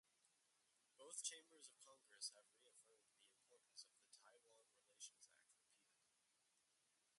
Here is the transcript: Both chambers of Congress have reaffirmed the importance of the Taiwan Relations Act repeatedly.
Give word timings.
Both 0.97 1.21
chambers 1.21 1.67
of 1.69 1.77
Congress 1.85 2.31
have 2.33 2.49
reaffirmed 2.57 3.13
the 3.21 3.29
importance 3.29 3.85
of 3.85 3.93
the 4.01 4.09
Taiwan 4.17 4.65
Relations 4.73 5.29
Act 5.29 5.53
repeatedly. 5.61 6.41